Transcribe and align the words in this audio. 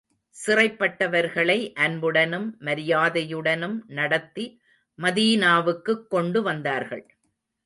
சிறைப்பட்டவர்களை 0.35 1.73
அன்புடனும் 1.73 2.57
மரியாதையுடனும் 2.59 3.81
நடத்தி 3.87 4.61
மதீனாவுக்குக் 4.99 6.07
கொண்டு 6.07 6.41
வந்தார்கள். 6.41 7.05